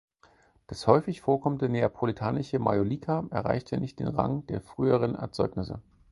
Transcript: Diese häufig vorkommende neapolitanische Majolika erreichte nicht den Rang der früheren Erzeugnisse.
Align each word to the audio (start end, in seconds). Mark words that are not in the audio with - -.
Diese 0.71 0.87
häufig 0.87 1.21
vorkommende 1.21 1.69
neapolitanische 1.69 2.57
Majolika 2.57 3.23
erreichte 3.29 3.77
nicht 3.79 3.99
den 3.99 4.07
Rang 4.07 4.47
der 4.47 4.59
früheren 4.59 5.13
Erzeugnisse. 5.13 5.79